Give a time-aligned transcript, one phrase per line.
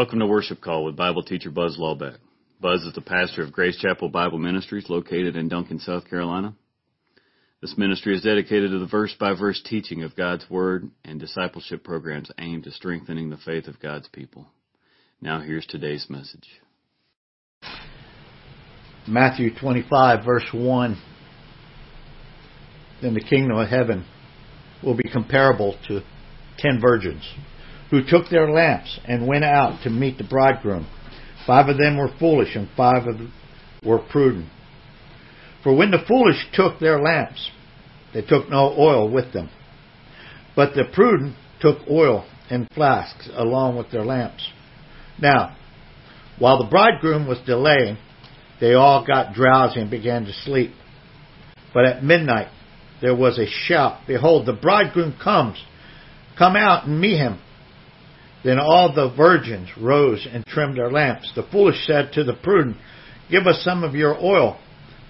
[0.00, 2.16] Welcome to Worship Call with Bible teacher Buzz Lawbeck.
[2.58, 6.54] Buzz is the pastor of Grace Chapel Bible Ministries located in Duncan, South Carolina.
[7.60, 11.84] This ministry is dedicated to the verse by verse teaching of God's Word and discipleship
[11.84, 14.46] programs aimed at strengthening the faith of God's people.
[15.20, 16.48] Now here's today's message.
[19.06, 21.02] Matthew 25 verse 1.
[23.02, 24.06] Then the kingdom of heaven
[24.82, 26.00] will be comparable to
[26.56, 27.22] ten virgins
[27.90, 30.86] who took their lamps and went out to meet the bridegroom.
[31.46, 33.32] Five of them were foolish, and five of them
[33.84, 34.48] were prudent.
[35.62, 37.50] For when the foolish took their lamps,
[38.14, 39.50] they took no oil with them.
[40.54, 44.48] But the prudent took oil in flasks along with their lamps.
[45.20, 45.56] Now,
[46.38, 47.98] while the bridegroom was delaying,
[48.60, 50.72] they all got drowsy and began to sleep.
[51.74, 52.48] But at midnight
[53.00, 55.62] there was a shout, Behold, the bridegroom comes!
[56.38, 57.38] Come out and meet him!
[58.42, 61.30] Then all the virgins rose and trimmed their lamps.
[61.34, 62.76] The foolish said to the prudent,
[63.30, 64.58] Give us some of your oil,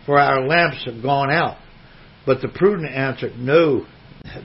[0.04, 1.56] for our lamps have gone out.
[2.26, 3.86] But the prudent answered, No,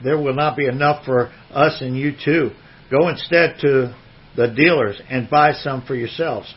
[0.02, 2.50] there will not be enough for us and you too.
[2.90, 3.94] Go instead to
[4.36, 6.52] the dealers and buy some for yourselves.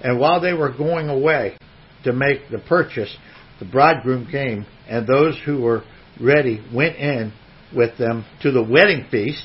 [0.00, 1.56] And while they were going away
[2.04, 3.14] to make the purchase,
[3.58, 5.82] the bridegroom came, and those who were
[6.20, 7.32] ready went in
[7.74, 9.44] with them to the wedding feast,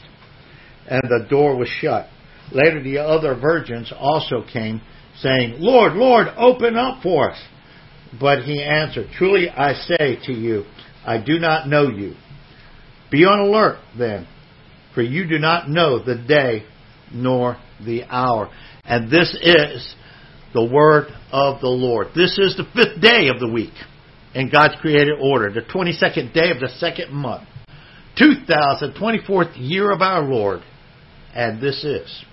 [0.87, 2.07] and the door was shut.
[2.53, 4.81] Later, the other virgins also came,
[5.17, 7.41] saying, Lord, Lord, open up for us.
[8.19, 10.65] But he answered, Truly I say to you,
[11.05, 12.15] I do not know you.
[13.11, 14.27] Be on alert then,
[14.93, 16.65] for you do not know the day
[17.11, 18.51] nor the hour.
[18.83, 19.95] And this is
[20.53, 22.07] the word of the Lord.
[22.15, 23.73] This is the fifth day of the week
[24.33, 27.47] in God's created order, the 22nd day of the second month,
[28.19, 30.61] 2024th year of our Lord.
[31.33, 32.25] And this is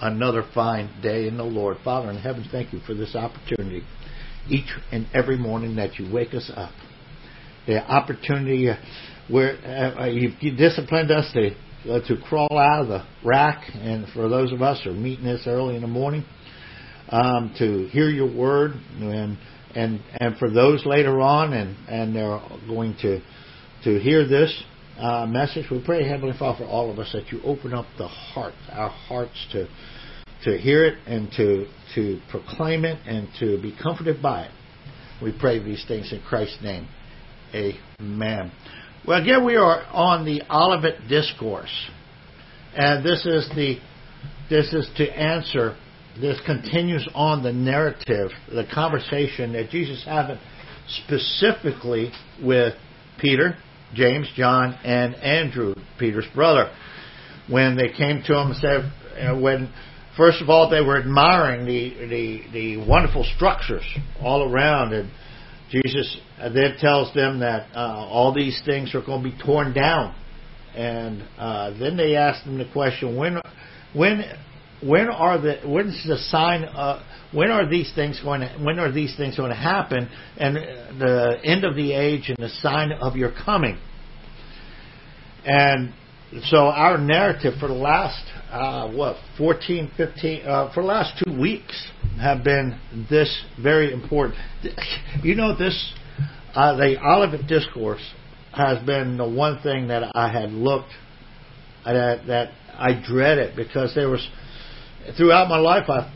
[0.00, 1.78] another fine day in the Lord.
[1.84, 3.82] Father in heaven, thank you for this opportunity
[4.48, 6.72] each and every morning that you wake us up.
[7.66, 8.70] The opportunity
[9.28, 11.50] where uh, uh you've disciplined us to
[11.90, 15.24] uh, to crawl out of the rack, and for those of us who are meeting
[15.24, 16.24] this early in the morning,
[17.08, 19.36] um, to hear your word, and
[19.74, 23.20] and and for those later on, and and they're going to
[23.84, 24.64] to hear this
[24.98, 25.66] uh, message.
[25.70, 28.88] We pray, Heavenly Father, for all of us that you open up the heart, our
[28.90, 29.68] hearts to
[30.44, 34.50] to hear it and to to proclaim it and to be comforted by it.
[35.22, 36.88] We pray these things in Christ's name.
[37.54, 38.52] Amen.
[39.06, 41.90] Well, again, we are on the Olivet Discourse,
[42.74, 43.78] and this is the
[44.50, 45.76] this is to answer.
[46.20, 50.38] This continues on the narrative, the conversation that Jesus had
[51.04, 52.10] specifically
[52.42, 52.74] with
[53.20, 53.56] Peter,
[53.94, 56.70] James, John, and Andrew, Peter's brother,
[57.48, 59.72] when they came to him and said, uh, when
[60.16, 63.84] first of all they were admiring the the, the wonderful structures
[64.20, 65.10] all around, and
[65.70, 70.14] Jesus then tells them that uh, all these things are going to be torn down,
[70.74, 73.40] and uh, then they ask him the question, when
[73.94, 74.24] when
[74.82, 78.92] when are the when's the sign uh, when are these things going to when are
[78.92, 80.08] these things going to happen?
[80.36, 83.78] And the end of the age and the sign of your coming.
[85.44, 85.92] And
[86.44, 91.38] so our narrative for the last uh, what 14 15 uh, for the last two
[91.40, 91.88] weeks
[92.20, 94.38] have been this very important.
[95.22, 95.92] You know this
[96.54, 98.02] uh, the Olivet discourse
[98.52, 100.92] has been the one thing that I had looked
[101.84, 104.26] at that I dreaded because there was
[105.16, 106.12] throughout my life, I,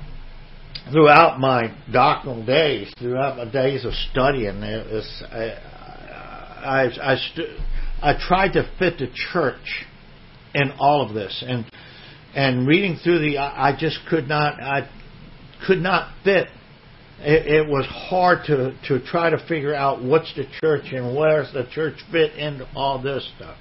[0.93, 5.57] throughout my doctrinal days, throughout my days of studying, I,
[6.63, 7.61] I, I, st-
[8.03, 9.87] I tried to fit the church
[10.55, 11.65] in all of this, and
[12.35, 14.89] and reading through the, I, I just could not, I
[15.67, 16.47] could not fit.
[17.21, 21.53] It, it was hard to to try to figure out what's the church and where's
[21.53, 23.57] the church fit into all this stuff.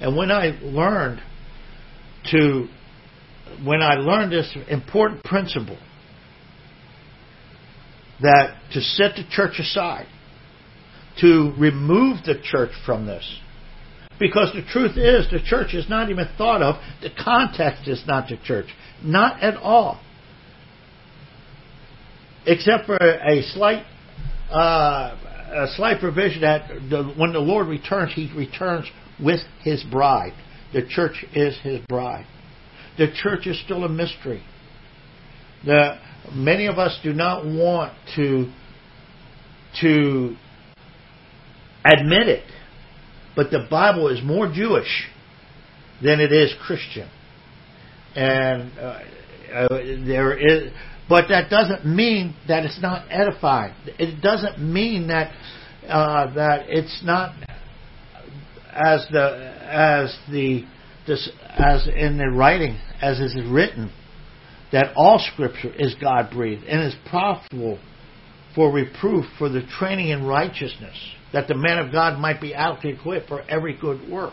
[0.00, 1.20] And when I learned
[2.30, 2.68] to
[3.64, 5.78] when I learned this important principle
[8.20, 10.06] that to set the church aside,
[11.20, 13.40] to remove the church from this.
[14.18, 16.76] Because the truth is, the church is not even thought of.
[17.02, 18.66] The context is not the church.
[19.02, 20.00] Not at all.
[22.46, 23.84] Except for a slight,
[24.50, 25.16] uh,
[25.52, 28.86] a slight provision that the, when the Lord returns, He returns
[29.22, 30.32] with His bride.
[30.72, 32.26] The church is His bride.
[32.98, 34.42] The church is still a mystery.
[35.64, 35.98] The,
[36.32, 38.52] many of us do not want to,
[39.80, 40.36] to
[41.84, 42.44] admit it,
[43.34, 45.08] but the Bible is more Jewish
[46.02, 47.08] than it is Christian.
[48.14, 49.00] And uh,
[49.52, 49.68] uh,
[50.06, 50.72] there is,
[51.08, 53.74] but that doesn't mean that it's not edifying.
[53.98, 55.32] It doesn't mean that
[55.88, 57.34] uh, that it's not
[58.70, 60.64] as the as the
[61.06, 63.92] this, as in the writing as is written
[64.72, 67.78] that all Scripture is God breathed and is profitable
[68.54, 70.96] for reproof, for the training in righteousness,
[71.32, 74.32] that the man of God might be adequately equipped for every good work.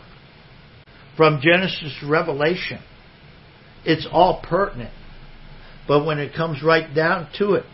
[1.16, 2.80] From Genesis to Revelation,
[3.84, 4.92] it's all pertinent.
[5.86, 7.64] But when it comes right down to it,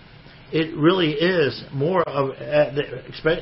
[0.50, 3.36] it really is more of, uh,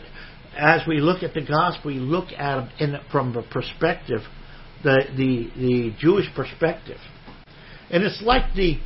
[0.57, 4.21] as we look at the gospel, we look at it from the perspective,
[4.83, 6.99] the, the, the Jewish perspective.
[7.91, 8.79] And it's like the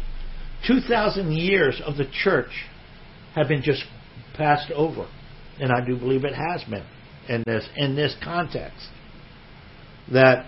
[0.66, 2.50] 2,000 years of the church
[3.34, 3.82] have been just
[4.34, 5.08] passed over.
[5.58, 6.84] And I do believe it has been
[7.28, 8.88] in this, in this context.
[10.12, 10.46] That,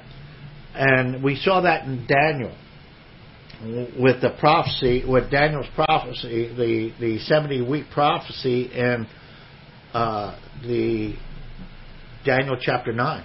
[0.74, 2.56] and we saw that in Daniel
[3.98, 9.06] with the prophecy, with Daniel's prophecy, the, the 70 week prophecy in
[9.92, 11.14] uh, the
[12.24, 13.24] Daniel chapter 9.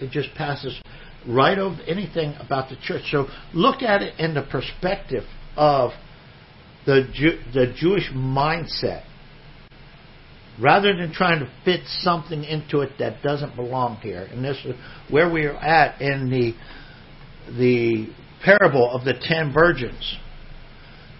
[0.00, 0.80] It just passes
[1.26, 3.02] right over anything about the church.
[3.10, 5.24] So look at it in the perspective
[5.56, 5.90] of
[6.86, 9.04] the, Jew, the Jewish mindset
[10.60, 14.28] rather than trying to fit something into it that doesn't belong here.
[14.30, 14.74] And this is
[15.10, 16.54] where we are at in the
[17.56, 18.06] the
[18.44, 20.18] parable of the ten virgins.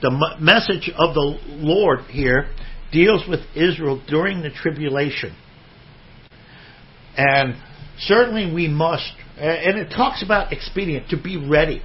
[0.03, 2.51] The message of the Lord here
[2.93, 5.37] deals with Israel during the tribulation.
[7.17, 7.55] And
[7.99, 11.83] certainly we must, and it talks about expedient, to be ready.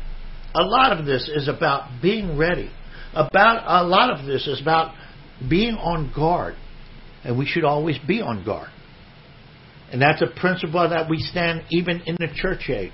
[0.54, 2.70] A lot of this is about being ready.
[3.14, 4.94] About a lot of this is about
[5.50, 6.56] being on guard.
[7.24, 8.70] And we should always be on guard.
[9.92, 12.92] And that's a principle that we stand even in the church age.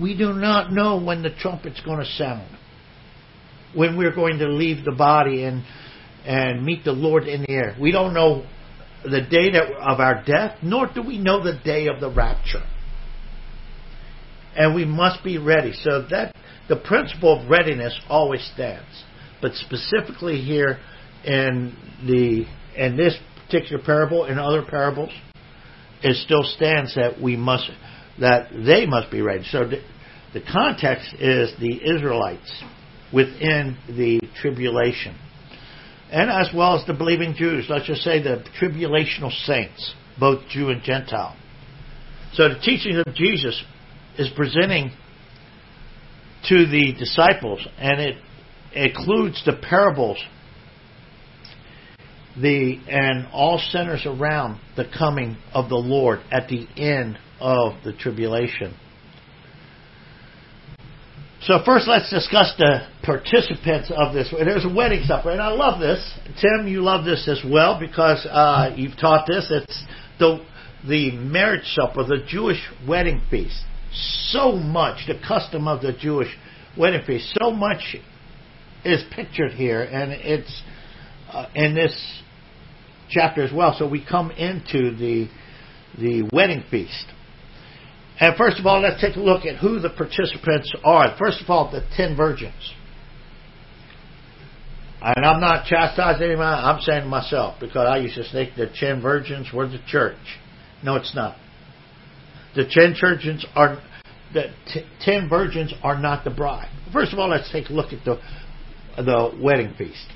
[0.00, 2.54] We do not know when the trumpet's going to sound,
[3.74, 5.64] when we're going to leave the body and
[6.26, 7.76] and meet the Lord in the air.
[7.80, 8.44] We don't know
[9.04, 12.64] the day of our death, nor do we know the day of the rapture.
[14.56, 15.72] And we must be ready.
[15.82, 16.34] So that
[16.68, 19.04] the principle of readiness always stands.
[19.40, 20.78] But specifically here
[21.24, 21.76] in
[22.06, 25.12] the in this particular parable and other parables,
[26.02, 27.70] it still stands that we must
[28.20, 29.44] that they must be ready.
[29.50, 29.82] So the,
[30.32, 32.64] the context is the Israelites
[33.12, 35.16] within the tribulation,
[36.10, 37.66] and as well as the believing Jews.
[37.68, 41.36] Let's just say the tribulational saints, both Jew and Gentile.
[42.32, 43.62] So the teachings of Jesus
[44.18, 44.90] is presenting
[46.48, 48.16] to the disciples, and it
[48.72, 50.18] includes the parables
[52.40, 57.92] the and all centers around the coming of the Lord at the end of the
[57.92, 58.74] tribulation.
[61.42, 64.32] So first, let's discuss the participants of this.
[64.36, 66.18] There's a wedding supper, and I love this.
[66.40, 69.46] Tim, you love this as well because uh, you've taught this.
[69.50, 69.84] It's
[70.18, 70.44] the
[70.86, 73.64] the marriage supper, the Jewish wedding feast.
[74.30, 76.28] So much the custom of the Jewish
[76.76, 77.36] wedding feast.
[77.40, 77.96] So much
[78.84, 80.62] is pictured here, and it's
[81.30, 82.22] uh, in this
[83.08, 83.74] chapter as well.
[83.78, 85.28] So we come into the
[85.98, 87.06] the wedding feast.
[88.18, 91.16] And first of all, let's take a look at who the participants are.
[91.18, 92.74] First of all, the ten virgins.
[95.02, 98.68] And I'm not chastising anyone, I'm saying to myself, because I used to think the
[98.74, 100.16] ten virgins were the church.
[100.82, 101.36] No, it's not.
[102.56, 103.78] The ten virgins are
[104.32, 106.70] the t- ten virgins are not the bride.
[106.92, 108.18] First of all, let's take a look at the
[108.96, 110.06] the wedding feast.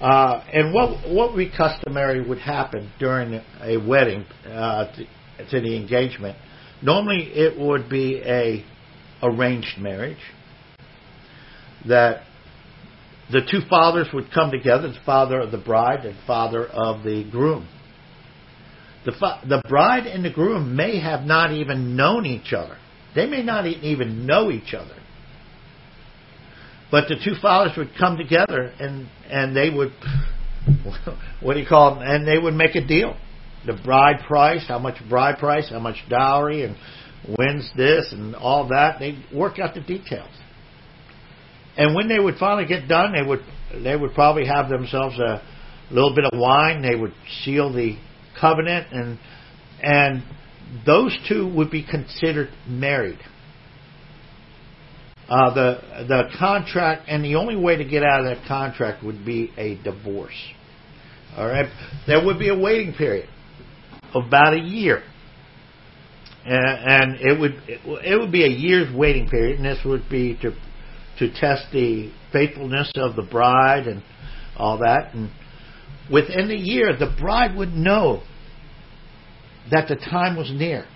[0.00, 5.76] Uh, and what what we customary would happen during a wedding uh, to, to, the
[5.76, 6.38] engagement?
[6.82, 8.64] Normally, it would be a
[9.22, 10.22] arranged marriage
[11.86, 12.22] that
[13.30, 17.28] the two fathers would come together: the father of the bride and father of the
[17.28, 17.68] groom.
[19.04, 19.12] The
[19.48, 22.76] the bride and the groom may have not even known each other.
[23.14, 24.94] They may not even know each other.
[26.90, 29.92] But the two fathers would come together and and they would
[31.40, 32.00] what do you call?
[32.00, 33.16] And they would make a deal.
[33.66, 36.76] The bride price, how much bride price, how much dowry, and
[37.36, 38.98] when's this and all that.
[38.98, 40.30] They work out the details.
[41.76, 43.40] And when they would finally get done, they would
[43.82, 45.42] they would probably have themselves a
[45.90, 46.82] little bit of wine.
[46.82, 47.14] They would
[47.44, 47.96] seal the
[48.40, 49.18] covenant, and
[49.82, 50.22] and
[50.86, 53.18] those two would be considered married.
[55.28, 59.24] Uh, the the contract, and the only way to get out of that contract would
[59.24, 60.34] be a divorce.
[61.36, 61.70] All right,
[62.06, 63.28] there would be a waiting period
[64.12, 65.02] of about a year,
[66.44, 70.08] and, and it would it, it would be a year's waiting period, and this would
[70.08, 70.52] be to
[71.20, 74.02] to test the faithfulness of the bride and
[74.56, 75.14] all that.
[75.14, 75.30] And
[76.12, 78.22] within a year, the bride would know
[79.70, 80.86] that the time was near.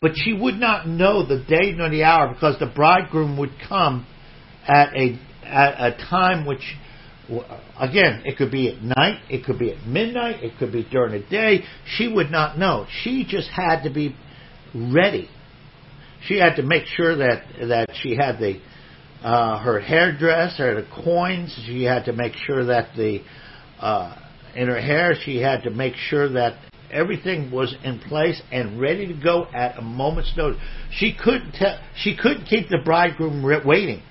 [0.00, 4.06] But she would not know the day nor the hour because the bridegroom would come
[4.66, 6.76] at a at a time which
[7.78, 11.12] again it could be at night it could be at midnight it could be during
[11.12, 14.14] the day she would not know she just had to be
[14.74, 15.28] ready
[16.26, 18.58] she had to make sure that that she had the
[19.24, 21.58] uh, her hairdresser, the coins.
[21.66, 23.22] She had to make sure that the
[23.80, 24.14] uh,
[24.56, 26.58] in her hair she had to make sure that
[26.90, 30.60] everything was in place and ready to go at a moment's notice.
[30.92, 31.78] She couldn't tell.
[31.96, 34.02] She couldn't keep the bridegroom waiting.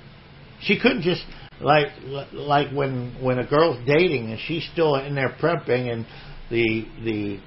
[0.62, 1.24] She couldn't just
[1.62, 1.88] like
[2.34, 6.06] like when when a girl's dating and she's still in there prepping and
[6.50, 7.40] the the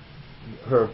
[0.68, 0.90] her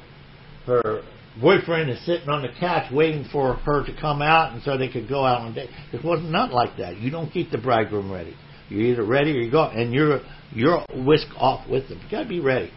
[0.66, 1.02] her
[1.40, 4.88] boyfriend is sitting on the couch waiting for her to come out and so they
[4.88, 5.70] could go out on date.
[5.92, 6.98] It wasn't not like that.
[6.98, 8.36] You don't keep the bridegroom ready.
[8.68, 10.20] You're either ready or you go, and you're
[10.54, 12.00] you're whisk off with them.
[12.04, 12.70] You got to be ready.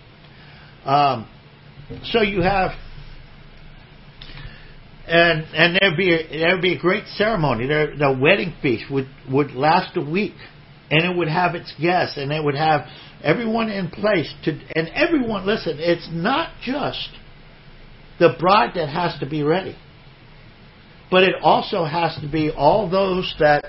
[0.85, 1.27] Um,
[2.05, 2.71] so you have,
[5.07, 7.67] and and there'd be a, there'd be a great ceremony.
[7.67, 10.35] There, the wedding feast would would last a week,
[10.89, 12.87] and it would have its guests, and it would have
[13.23, 15.45] everyone in place to, and everyone.
[15.45, 17.09] Listen, it's not just
[18.19, 19.75] the bride that has to be ready.
[21.11, 23.65] But it also has to be all those that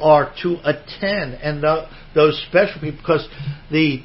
[0.00, 3.28] are to attend and the, those special people because
[3.70, 4.02] the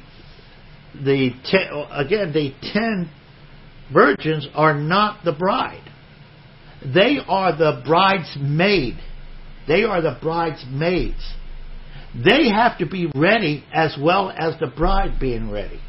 [0.94, 3.10] the ten, again the ten
[3.92, 5.88] virgins are not the bride.
[6.82, 8.98] They are the bride's maid.
[9.68, 11.34] They are the bridesmaids.
[12.14, 15.80] They have to be ready as well as the bride being ready.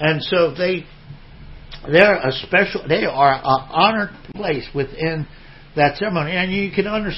[0.00, 0.84] And so they
[1.90, 2.86] they're a special.
[2.88, 5.26] They are an honored place within
[5.76, 7.10] that ceremony, and you can under,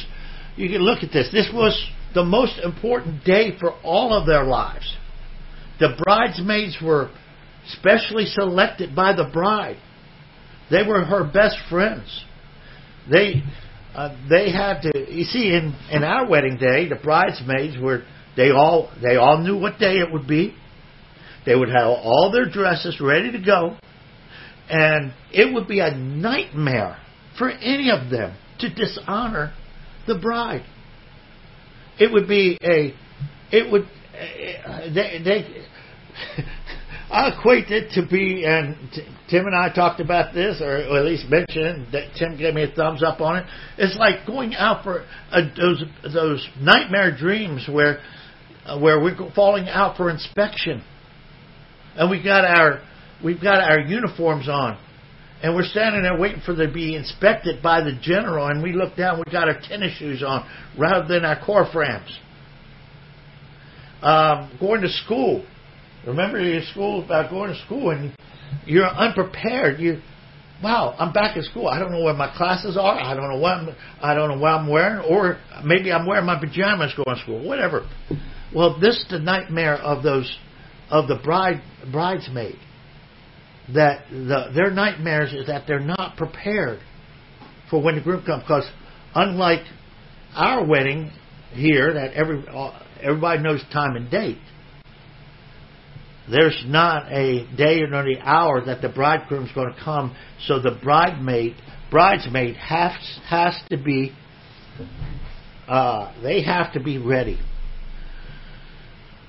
[0.57, 1.29] you can look at this.
[1.33, 4.97] This was the most important day for all of their lives.
[5.81, 7.11] The bridesmaids were
[7.67, 9.79] specially selected by the bride.
[10.71, 12.25] They were her best friends.
[13.11, 13.43] They
[13.95, 15.13] uh, they had to.
[15.13, 18.05] You see, in in our wedding day, the bridesmaids were
[18.37, 20.55] they all they all knew what day it would be.
[21.45, 23.77] They would have all their dresses ready to go.
[24.69, 26.97] And it would be a nightmare
[27.37, 29.53] for any of them to dishonor
[30.07, 30.65] the bride.
[31.99, 32.95] It would be a,
[33.51, 33.89] it would,
[34.95, 35.65] they, they
[37.11, 38.77] I equate it to be, and
[39.31, 42.75] Tim and I talked about this, or at least mentioned that Tim gave me a
[42.75, 43.47] thumbs up on it.
[43.79, 45.07] It's like going out for
[45.57, 48.01] those those nightmare dreams where
[48.67, 50.83] uh, where we're falling out for inspection,
[51.95, 52.83] and we got our
[53.23, 54.79] we've got our uniforms on.
[55.45, 58.73] And we're standing there waiting for them to be inspected by the general, and we
[58.73, 60.49] look down, we got our tennis shoes on
[60.79, 62.11] rather than our Corfams.
[64.01, 65.45] Um, going to school.
[66.07, 68.17] Remember your school about going to school and
[68.65, 69.81] you're unprepared.
[69.81, 70.01] You
[70.63, 71.69] wow, I'm back at school.
[71.69, 72.99] I don't know where my classes are.
[72.99, 76.25] I don't know what I'm, I don't know what I'm wearing, or maybe I'm wearing
[76.25, 77.47] my pajamas going to school.
[77.47, 77.87] Whatever.
[78.55, 80.39] Well, this is the nightmare of those
[80.89, 81.61] of the bride
[81.93, 82.57] bridesmaid
[83.73, 86.81] that the, their nightmares is that they're not prepared
[87.71, 88.43] for when the groom comes.
[88.43, 88.69] Because
[89.15, 89.63] unlike
[90.35, 91.11] our wedding
[91.53, 92.45] here, that every
[93.01, 94.39] everybody knows time and date,
[96.31, 100.17] there's not a day or the hour that the bridegroom's going to come.
[100.47, 101.57] So the bridesmaid
[101.91, 102.93] bridesmaid has
[103.29, 104.13] has to be
[105.69, 107.39] uh, they have to be ready.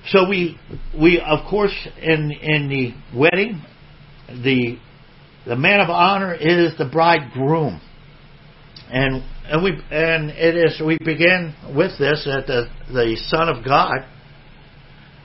[0.08, 0.58] So we
[0.98, 3.62] we of course in in the wedding
[4.28, 4.78] the
[5.46, 7.80] the man of honor is the bridegroom,
[8.90, 13.64] and and we and it is we begin with this that the the Son of
[13.64, 13.98] God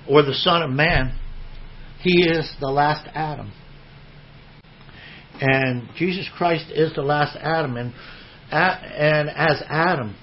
[0.08, 1.18] or the Son of Man,
[2.02, 3.52] he is the last Adam,
[5.40, 7.94] and Jesus Christ is the last Adam, and
[8.52, 10.16] and as Adam,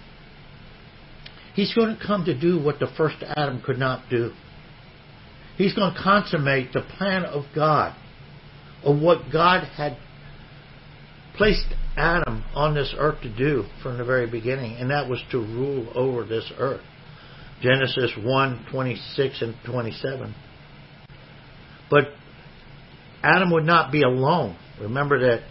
[1.55, 4.33] he's going to come to do what the first Adam could not do.
[5.57, 7.97] He's going to consummate the plan of God
[8.85, 9.97] of what God had
[11.37, 11.67] placed
[11.97, 15.91] Adam on this earth to do from the very beginning, and that was to rule
[15.95, 16.83] over this earth.
[17.63, 20.35] Genesis 1 26 and 27.
[21.91, 22.09] But
[23.23, 24.57] Adam would not be alone.
[24.81, 25.43] Remember that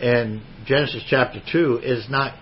[0.00, 2.34] in Genesis chapter 2 is not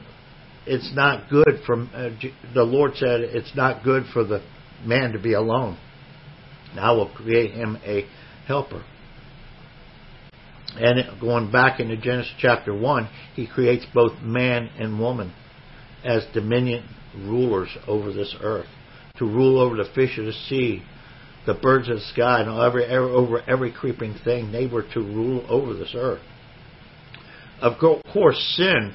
[0.66, 2.10] it's not good for uh,
[2.54, 4.42] the Lord said it's not good for the
[4.84, 5.78] man to be alone.
[6.78, 8.06] I will create him a
[8.46, 8.84] helper.
[10.78, 15.32] And going back into Genesis chapter 1, he creates both man and woman.
[16.04, 16.84] as dominion
[17.16, 18.68] rulers over this earth,
[19.16, 20.82] to rule over the fish of the sea,
[21.46, 24.52] the birds of the sky, and every, over every creeping thing.
[24.52, 26.22] They were to rule over this earth.
[27.60, 28.94] Of course, sin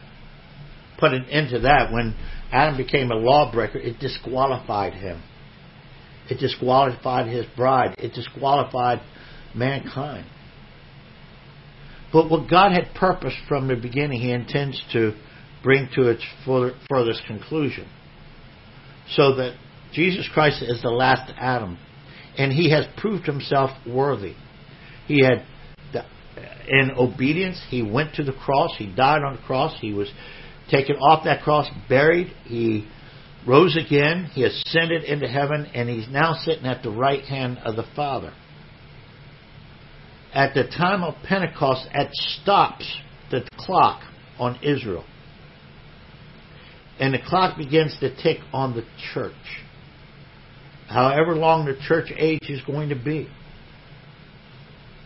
[0.98, 1.92] put an end to that.
[1.92, 2.16] When
[2.52, 5.22] Adam became a lawbreaker, it disqualified him.
[6.30, 7.96] It disqualified his bride.
[8.00, 9.02] It disqualified
[9.54, 10.26] mankind.
[12.16, 15.12] But what God had purposed from the beginning, He intends to
[15.62, 17.90] bring to its furthest conclusion.
[19.10, 19.58] So that
[19.92, 21.78] Jesus Christ is the last Adam,
[22.38, 24.34] and He has proved Himself worthy.
[25.08, 25.46] He had,
[26.70, 28.72] in obedience, He went to the cross.
[28.78, 29.78] He died on the cross.
[29.82, 30.10] He was
[30.72, 32.28] taken off that cross, buried.
[32.46, 32.88] He
[33.46, 34.30] rose again.
[34.34, 38.32] He ascended into heaven, and He's now sitting at the right hand of the Father
[40.36, 42.86] at the time of Pentecost, it stops
[43.32, 44.02] the clock
[44.38, 45.06] on Israel.
[47.00, 49.34] And the clock begins to tick on the church.
[50.88, 53.30] However long the church age is going to be.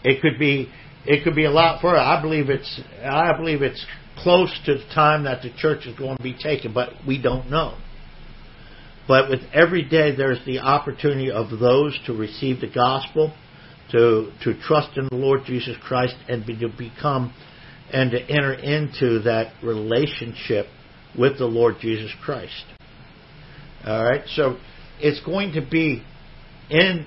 [0.04, 0.72] It could be
[1.06, 1.98] it could be a lot further.
[1.98, 3.86] I believe it's I believe it's
[4.18, 7.50] close to the time that the church is going to be taken, but we don't
[7.50, 7.78] know.
[9.08, 13.34] But with every day there's the opportunity of those to receive the gospel
[13.92, 17.34] to to trust in the Lord Jesus Christ and be, to become
[17.92, 20.68] and to enter into that relationship
[21.18, 22.66] with the Lord Jesus Christ.
[23.86, 24.58] All right, so
[25.00, 26.04] it's going to be
[26.70, 27.06] in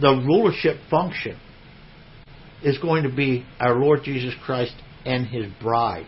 [0.00, 1.38] the rulership function
[2.62, 4.74] is going to be our Lord Jesus Christ
[5.04, 6.06] and his bride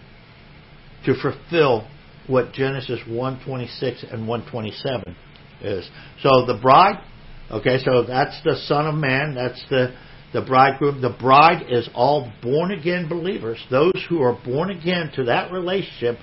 [1.04, 1.86] to fulfill
[2.26, 5.16] what Genesis 126 and 127
[5.60, 5.88] is.
[6.22, 7.02] So the bride
[7.50, 9.34] Okay, so that's the Son of Man.
[9.34, 9.94] That's the
[10.34, 11.00] the bridegroom.
[11.00, 13.64] The bride is all born again believers.
[13.70, 16.18] Those who are born again to that relationship,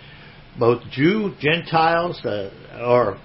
[0.60, 2.52] both Jew, Gentiles, uh,
[2.84, 3.18] or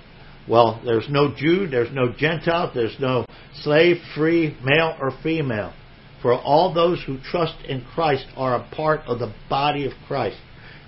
[0.48, 3.26] well, there's no Jew, there's no Gentile, there's no
[3.62, 5.74] slave, free, male or female.
[6.22, 10.38] For all those who trust in Christ are a part of the body of Christ,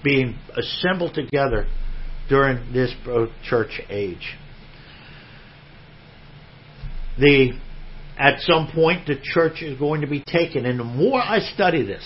[0.05, 1.67] being assembled together
[2.29, 2.95] during this
[3.49, 4.37] church age
[7.19, 7.53] the
[8.19, 10.67] at some point the church is going to be taken.
[10.67, 12.05] And the more I study this,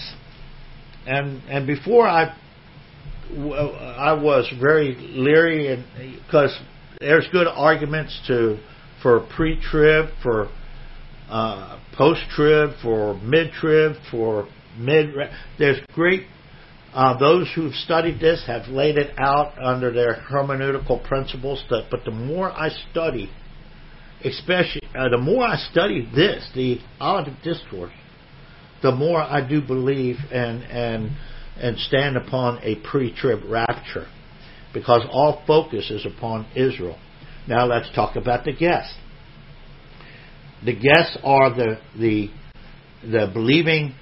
[1.07, 2.37] and and before I
[3.31, 5.85] I was very leery, and
[6.23, 6.57] because
[7.01, 8.59] there's good arguments to
[9.03, 10.49] for pre-trib, for
[11.29, 14.49] uh, post-trib, for mid-trib, for
[14.79, 15.15] mid.
[15.59, 16.27] There's great.
[16.95, 21.65] Uh, those who've studied this have laid it out under their hermeneutical principles.
[21.71, 23.31] That, but the more I study
[24.25, 27.93] especially uh, the more I study this, the Olivet Discourse,
[28.83, 31.11] the more I do believe and and
[31.57, 34.07] and stand upon a pre-trib rapture,
[34.75, 36.99] because all focus is upon Israel.
[37.47, 38.95] Now let's talk about the guests.
[40.65, 42.29] The guests are the the
[43.03, 43.95] the believing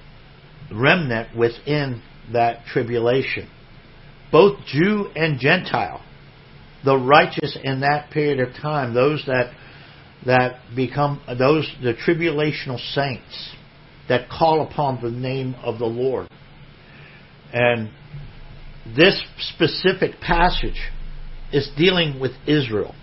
[0.72, 3.48] remnant within that tribulation,
[4.30, 6.02] both Jew and Gentile,
[6.84, 9.52] the righteous in that period of time, those that
[10.26, 13.54] that become those the tribulational saints
[14.08, 16.28] that call upon the name of the Lord.
[17.52, 17.90] And
[18.96, 19.20] this
[19.54, 20.80] specific passage
[21.52, 22.94] is dealing with Israel.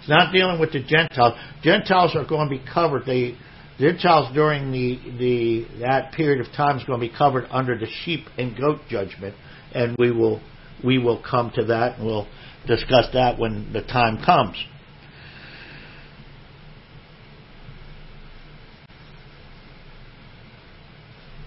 [0.00, 1.34] It's not dealing with the Gentiles.
[1.62, 3.04] Gentiles are going to be covered.
[3.04, 3.36] The
[3.78, 7.86] Gentiles during the, the that period of time is going to be covered under the
[8.04, 9.34] sheep and goat judgment,
[9.72, 10.40] and we will
[10.82, 12.26] we will come to that and we'll
[12.66, 14.56] discuss that when the time comes.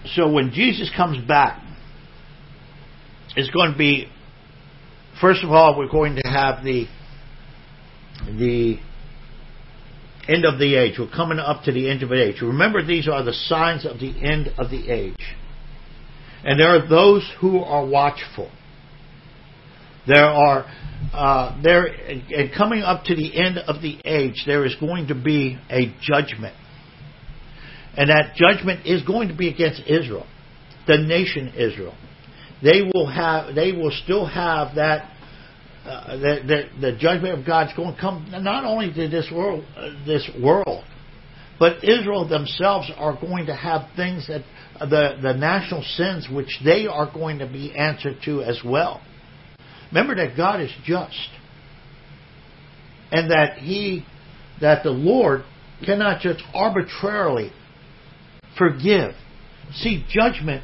[0.06, 1.62] So when Jesus comes back,
[3.36, 4.08] it's going to be
[5.20, 6.86] first of all we're going to have the
[8.38, 8.78] the
[10.28, 10.98] end of the age.
[10.98, 12.40] We're coming up to the end of the age.
[12.40, 15.36] Remember, these are the signs of the end of the age,
[16.44, 18.50] and there are those who are watchful.
[20.06, 20.66] There are
[21.12, 25.14] uh, there and coming up to the end of the age, there is going to
[25.14, 26.54] be a judgment
[27.96, 30.26] and that judgment is going to be against Israel,
[30.86, 31.94] the nation Israel.
[32.62, 35.10] They will have, they will still have that,
[35.84, 39.64] uh, the, the, the judgment of God's going to come not only to this world,
[39.76, 40.84] uh, this world,
[41.58, 44.42] but Israel themselves are going to have things that
[44.80, 49.00] uh, the the national sins which they are going to be answered to as well.
[49.90, 51.28] Remember that God is just,
[53.12, 54.04] and that He,
[54.60, 55.44] that the Lord
[55.84, 57.52] cannot just arbitrarily
[58.56, 59.12] forgive.
[59.72, 60.62] See, judgment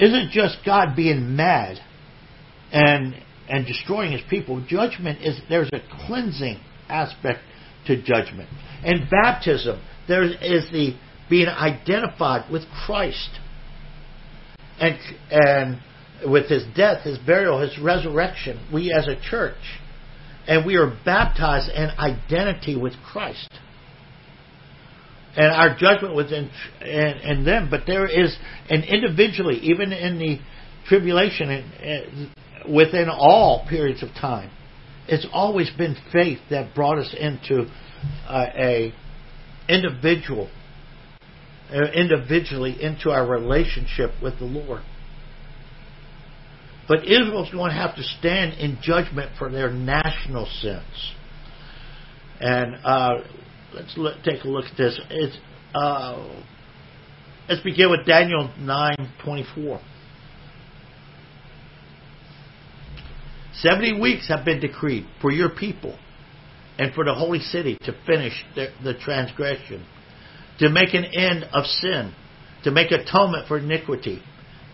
[0.00, 1.78] isn't just God being mad
[2.72, 3.14] and
[3.48, 4.64] and destroying his people.
[4.66, 7.40] Judgment is there's a cleansing aspect
[7.86, 8.48] to judgment.
[8.82, 10.96] And baptism, there is the
[11.28, 13.38] being identified with Christ.
[14.78, 14.98] And
[15.30, 15.80] and
[16.26, 19.80] with his death, his burial, his resurrection, we as a church,
[20.46, 23.48] and we are baptized in identity with Christ.
[25.36, 28.36] And our judgment was in, in, in them, but there is,
[28.70, 30.38] and individually, even in the
[30.86, 31.48] tribulation,
[32.72, 34.50] within all periods of time,
[35.08, 37.66] it's always been faith that brought us into
[38.26, 38.94] uh, a
[39.68, 40.48] individual,
[41.70, 44.82] uh, individually into our relationship with the Lord.
[46.86, 51.14] But Israel's going to have to stand in judgment for their national sins.
[52.40, 53.10] And uh,
[53.74, 55.00] let's look, take a look at this.
[55.10, 55.36] It's,
[55.74, 56.42] uh,
[57.48, 59.80] let's begin with Daniel nine twenty four.
[63.54, 65.98] Seventy weeks have been decreed for your people
[66.78, 69.86] and for the holy city to finish the, the transgression,
[70.58, 72.12] to make an end of sin,
[72.64, 74.20] to make atonement for iniquity,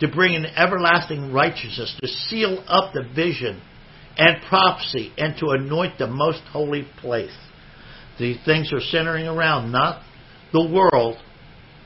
[0.00, 3.60] to bring in everlasting righteousness, to seal up the vision
[4.16, 7.36] and prophecy, and to anoint the most holy place.
[8.20, 10.02] These things are centering around not
[10.52, 11.16] the world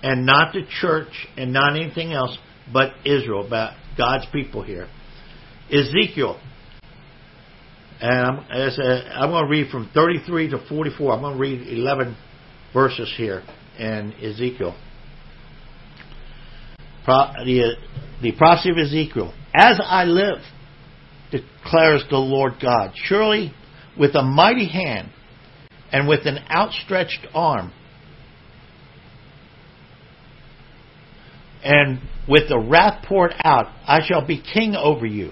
[0.02, 2.36] and not the church and not anything else
[2.72, 4.88] but Israel, about God's people here.
[5.70, 6.40] Ezekiel.
[8.00, 11.12] Um, and uh, I'm, a, I'm going to read from 33 to 44.
[11.12, 12.16] I'm going to read 11
[12.72, 13.42] verses here
[13.78, 14.76] in Ezekiel.
[17.04, 19.32] Pro, the, uh, the prophecy of Ezekiel.
[19.54, 20.38] As I live,
[21.30, 23.52] declares the Lord God, surely
[23.98, 25.10] with a mighty hand
[25.94, 27.72] and with an outstretched arm,
[31.62, 35.30] and with the wrath poured out, I shall be king over you.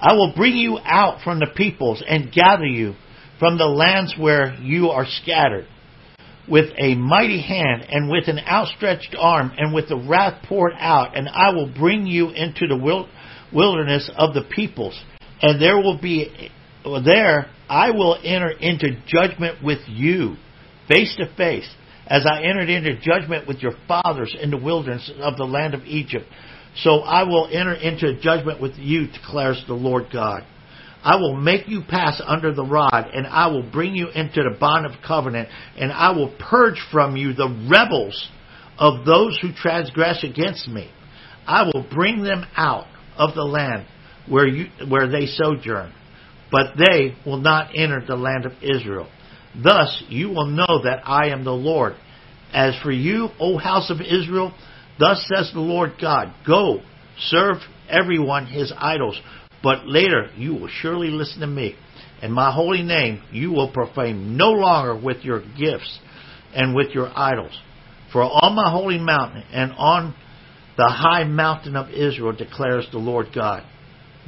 [0.00, 2.94] I will bring you out from the peoples and gather you
[3.38, 5.68] from the lands where you are scattered
[6.48, 11.16] with a mighty hand and with an outstretched arm and with the wrath poured out,
[11.16, 13.06] and I will bring you into the
[13.52, 15.00] wilderness of the peoples,
[15.40, 16.50] and there will be
[17.04, 20.36] there I will enter into judgment with you,
[20.88, 21.68] face to face,
[22.06, 25.82] as I entered into judgment with your fathers in the wilderness of the land of
[25.84, 26.26] Egypt.
[26.76, 30.44] So I will enter into judgment with you, declares the Lord God.
[31.02, 34.56] I will make you pass under the rod, and I will bring you into the
[34.58, 38.28] bond of covenant, and I will purge from you the rebels
[38.78, 40.90] of those who transgress against me.
[41.46, 43.86] I will bring them out of the land
[44.28, 45.92] where you where they sojourn,
[46.50, 49.08] but they will not enter the land of Israel.
[49.62, 51.94] Thus you will know that I am the Lord.
[52.52, 54.54] As for you, O house of Israel,
[54.98, 56.80] thus says the Lord God, Go,
[57.18, 57.56] serve
[57.88, 59.20] everyone his idols,
[59.62, 61.74] but later you will surely listen to me.
[62.22, 65.98] And my holy name you will profane no longer with your gifts
[66.54, 67.58] and with your idols.
[68.12, 70.14] For on my holy mountain and on
[70.76, 73.64] the high mountain of Israel declares the Lord God.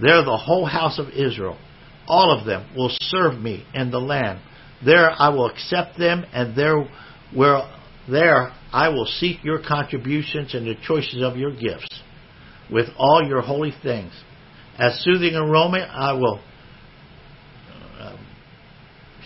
[0.01, 1.59] There the whole house of Israel,
[2.09, 4.41] all of them, will serve me in the land.
[4.85, 6.89] There I will accept them, and there
[7.35, 7.63] where
[8.09, 12.03] there I will seek your contributions and the choices of your gifts
[12.71, 14.13] with all your holy things.
[14.79, 16.41] As soothing aroma, I will.
[17.99, 18.17] Uh,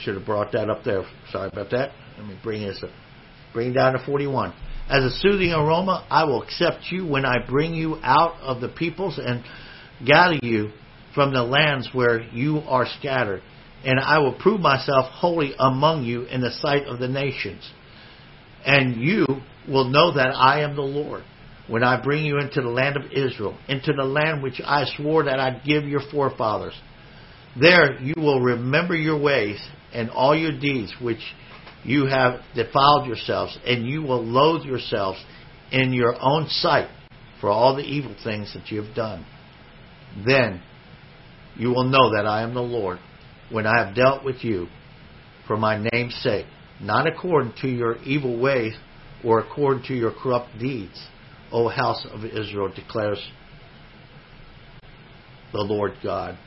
[0.00, 1.04] should have brought that up there.
[1.30, 1.92] Sorry about that.
[2.18, 2.90] Let me bring this up.
[3.52, 4.54] Bring down to 41.
[4.88, 8.68] As a soothing aroma, I will accept you when I bring you out of the
[8.68, 9.44] peoples and
[10.04, 10.70] gather you
[11.14, 13.42] from the lands where you are scattered.
[13.84, 17.68] And I will prove myself holy among you in the sight of the nations.
[18.64, 19.26] And you
[19.68, 21.24] will know that I am the Lord
[21.68, 25.24] when I bring you into the land of Israel, into the land which I swore
[25.24, 26.74] that I'd give your forefathers.
[27.58, 29.60] There you will remember your ways
[29.92, 31.20] and all your deeds which
[31.84, 35.22] you have defiled yourselves, and you will loathe yourselves
[35.70, 36.88] in your own sight
[37.40, 39.26] for all the evil things that you have done.
[40.24, 40.62] Then
[41.56, 42.98] you will know that I am the Lord
[43.50, 44.68] when I have dealt with you
[45.46, 46.46] for my name's sake,
[46.80, 48.74] not according to your evil ways
[49.24, 51.08] or according to your corrupt deeds.
[51.52, 53.18] O house of Israel, declares
[55.52, 56.38] the Lord God.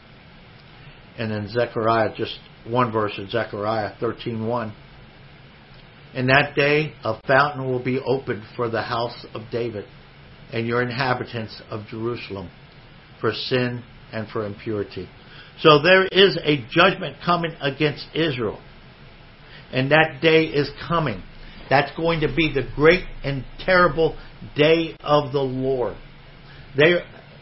[1.17, 4.73] And then Zechariah, just one verse in Zechariah 13.1.
[6.15, 9.85] In that day a fountain will be opened for the house of David
[10.51, 12.49] and your inhabitants of Jerusalem
[13.21, 15.07] for sin and for impurity.
[15.59, 18.61] So there is a judgment coming against Israel.
[19.71, 21.23] And that day is coming.
[21.69, 24.17] That's going to be the great and terrible
[24.55, 25.97] day of the Lord.
[26.77, 26.93] They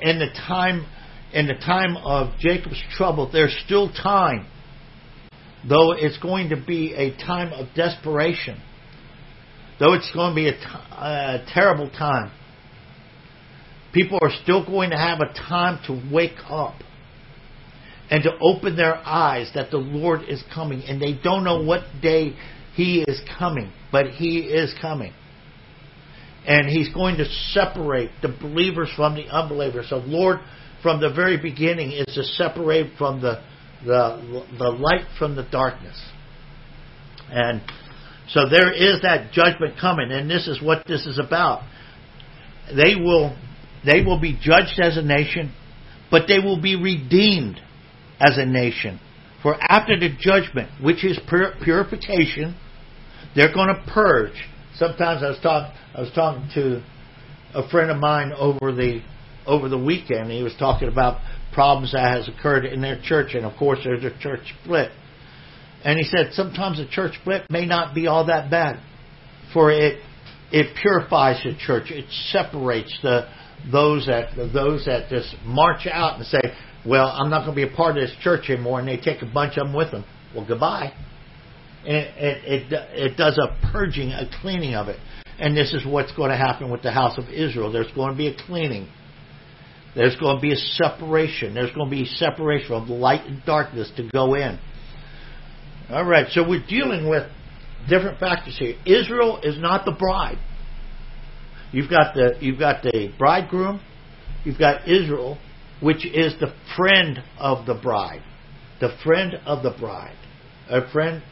[0.02, 0.86] in the time
[1.34, 4.48] in the time of Jacob's trouble, there's still time.
[5.68, 8.62] Though it's going to be a time of desperation.
[9.80, 10.60] Though it's going to be a, t-
[10.92, 12.32] a terrible time.
[13.94, 16.76] People are still going to have a time to wake up
[18.10, 20.84] and to open their eyes that the Lord is coming.
[20.84, 22.36] And they don't know what day
[22.76, 25.14] He is coming, but He is coming.
[26.46, 29.88] And He's going to separate the believers from the unbelievers.
[29.90, 30.40] So, Lord,
[30.82, 33.42] from the very beginning, is to separate from the,
[33.86, 36.00] the, the light from the darkness.
[37.30, 37.62] And
[38.30, 41.64] so there is that judgment coming, and this is what this is about.
[42.68, 43.36] They will,
[43.86, 45.54] they will be judged as a nation,
[46.10, 47.60] but they will be redeemed
[48.20, 49.00] as a nation.
[49.42, 52.56] For after the judgment, which is pur- purification,
[53.36, 54.36] they're going to purge.
[54.76, 56.84] Sometimes I was talking, I was talking to
[57.54, 59.02] a friend of mine over the
[59.46, 60.32] over the weekend.
[60.32, 61.20] He was talking about
[61.54, 64.92] problems that has occurred in their church, and of course there's a church split.
[65.84, 68.82] And he said sometimes a church split may not be all that bad,
[69.54, 70.00] for it
[70.52, 71.92] it purifies the church.
[71.92, 73.28] It separates the
[73.72, 76.42] those that those that just march out and say,
[76.86, 79.22] "Well, I'm not going to be a part of this church anymore," and they take
[79.22, 80.06] a bunch of them with them.
[80.36, 80.94] Well, goodbye.
[81.86, 85.00] It it, it does a purging, a cleaning of it.
[85.40, 87.72] And this is what's going to happen with the house of Israel.
[87.72, 88.88] There's going to be a cleaning.
[89.96, 91.54] There's going to be a separation.
[91.54, 94.60] There's going to be separation of light and darkness to go in.
[95.90, 97.30] All right, so we're dealing with
[97.90, 98.76] different factors here.
[98.86, 100.40] Israel is not the bride.
[101.74, 103.82] You've got the you've got the bridegroom,
[104.46, 105.40] you've got Israel,
[105.82, 108.22] which is the friend of the bride,
[108.80, 110.16] the friend of the bride,
[110.70, 111.24] a friend,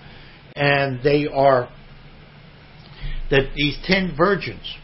[0.55, 1.69] and they are
[3.29, 4.75] that these ten virgins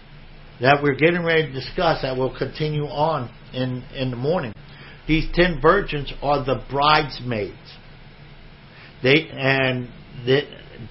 [0.62, 4.54] that we're getting ready to discuss that will continue on in in the morning.
[5.08, 7.56] These ten virgins are the bridesmaids.
[9.02, 9.90] They and
[10.24, 10.42] the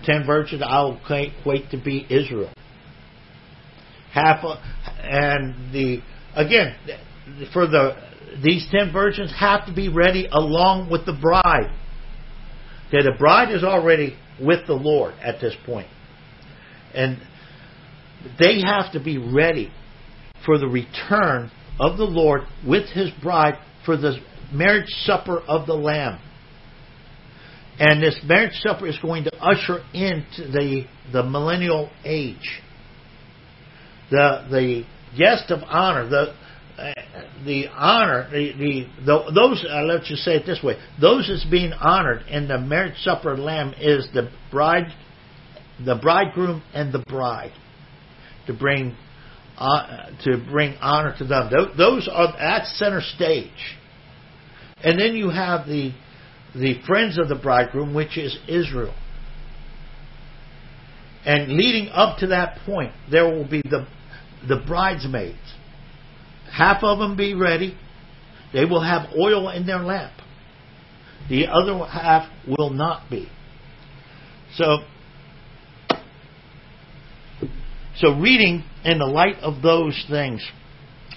[0.05, 2.51] ten virgins I'll equate to be Israel.
[4.17, 4.43] Half
[4.99, 6.01] and the
[6.35, 6.75] again
[7.53, 7.97] for the
[8.43, 11.71] these ten virgins have to be ready along with the bride.
[12.89, 15.89] Okay, the bride is already with the Lord at this point,
[16.95, 17.19] and
[18.39, 19.71] they have to be ready
[20.47, 24.19] for the return of the Lord with His bride for the
[24.51, 26.21] marriage supper of the Lamb.
[27.79, 32.63] And this marriage supper is going to usher into the, the millennial age.
[34.11, 34.85] The, the
[35.19, 36.35] guest of honor, the,
[36.79, 36.93] uh,
[37.45, 41.45] the honor, the, the, the those, uh, let's just say it this way, those that's
[41.51, 44.87] being honored in the marriage supper of Lamb is the bride,
[45.85, 47.53] the bridegroom and the bride
[48.47, 48.95] to bring,
[49.59, 51.51] uh, to bring honor to them.
[51.77, 53.51] Those are, that's center stage.
[54.83, 55.93] And then you have the,
[56.55, 58.95] the friends of the bridegroom, which is Israel.
[61.27, 63.87] And leading up to that point, there will be the,
[64.49, 65.39] the bridesmaids.
[66.51, 67.77] Half of them be ready.
[68.53, 70.13] They will have oil in their lamp.
[71.29, 73.29] The other half will not be.
[74.55, 74.79] So,
[77.97, 80.49] so reading in the light of those things,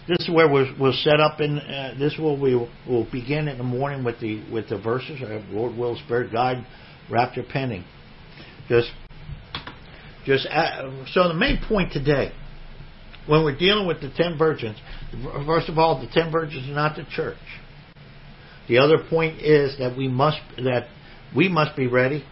[0.08, 1.60] this is where we'll, we'll set up in.
[1.60, 5.22] Uh, this will we will begin in the morning with the with the verses.
[5.52, 6.66] Lord will, Spirit guide,
[7.12, 7.84] rapture pending.
[8.68, 8.90] Just,
[10.26, 12.32] just uh, so the main point today,
[13.28, 14.78] when we're dealing with the ten virgins,
[15.46, 17.38] first of all, the ten virgins are not the church.
[18.68, 20.88] The other point is that we must that
[21.36, 22.24] we must be ready.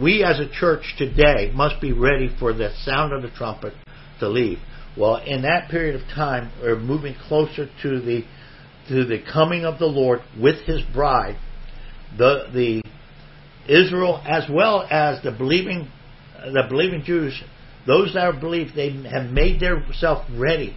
[0.00, 3.74] We as a church today must be ready for the sound of the trumpet
[4.20, 4.58] to leave.
[4.96, 8.24] Well, in that period of time, we're moving closer to the
[8.88, 11.38] to the coming of the Lord with His bride.
[12.16, 12.82] The the
[13.68, 15.90] Israel as well as the believing
[16.44, 17.40] the believing Jews,
[17.86, 20.76] those that believe they have made themselves ready,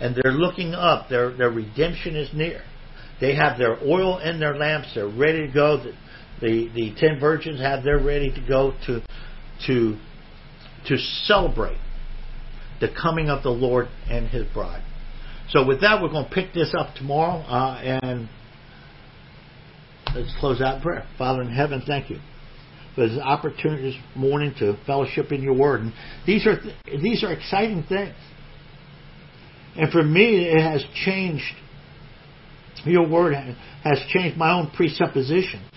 [0.00, 1.08] and they're looking up.
[1.08, 2.62] Their their redemption is near.
[3.20, 4.92] They have their oil in their lamps.
[4.94, 5.78] They're ready to go.
[5.78, 5.92] The
[6.40, 9.00] the, the ten virgins have their ready to go to
[9.66, 9.98] to
[10.88, 11.78] to celebrate
[12.80, 14.84] the coming of the Lord and His bride.
[15.48, 18.28] So with that, we're going to pick this up tomorrow, uh, and
[20.14, 21.06] let's close out prayer.
[21.16, 22.18] Father in heaven, thank you
[22.96, 25.82] for this opportunity this morning to fellowship in Your Word.
[25.82, 25.92] And
[26.26, 28.14] these are th- these are exciting things,
[29.76, 31.54] and for me, it has changed.
[32.84, 33.34] Your Word
[33.84, 35.70] has changed my own presuppositions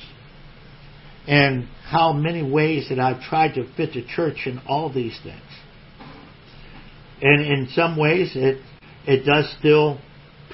[1.28, 5.42] and how many ways that I've tried to fit the church in all these things.
[7.22, 8.62] And in some ways, it
[9.06, 10.00] it does still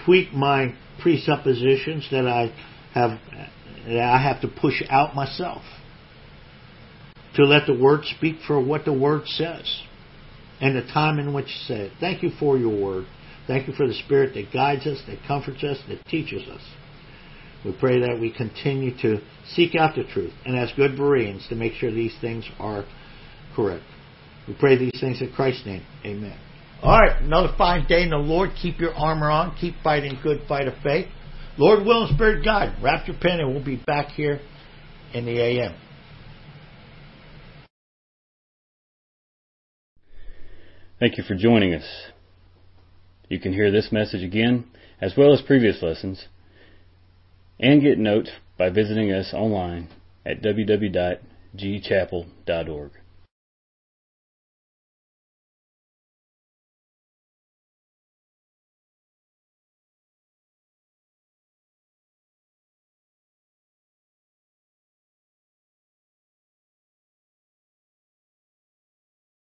[0.06, 2.54] tweak my presuppositions that I
[2.94, 3.20] have
[3.88, 5.62] that I have to push out myself.
[7.36, 9.82] To let the word speak for what the word says
[10.62, 11.92] and the time in which it.
[12.00, 13.06] Thank you for your word.
[13.48, 16.62] Thank you for the spirit that guides us, that comforts us, that teaches us.
[17.64, 21.56] We pray that we continue to seek out the truth and as good Bereans to
[21.56, 22.86] make sure these things are
[23.56, 23.84] correct.
[24.48, 25.84] We pray these things in Christ's name.
[26.06, 26.38] Amen.
[26.84, 28.52] All right, another fine day in the Lord.
[28.62, 29.56] Keep your armor on.
[29.60, 31.08] Keep fighting good fight of faith.
[31.58, 32.76] Lord will and Spirit guide.
[32.84, 34.40] Wrap your pen and we'll be back here
[35.14, 35.76] in the AM.
[41.00, 42.12] Thank you for joining us.
[43.28, 44.66] You can hear this message again,
[45.02, 46.28] as well as previous lessons,
[47.60, 49.90] and get notes by visiting us online
[50.26, 52.92] at www.gchapel.org.